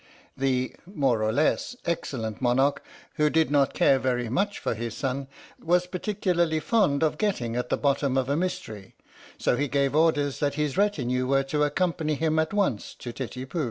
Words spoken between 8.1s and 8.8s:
of a mys